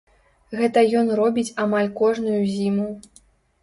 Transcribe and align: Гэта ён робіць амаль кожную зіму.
Гэта 0.61 0.85
ён 1.03 1.13
робіць 1.21 1.55
амаль 1.67 1.93
кожную 2.03 2.43
зіму. 2.59 2.93